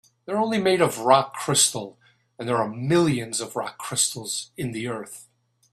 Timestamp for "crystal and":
1.35-2.49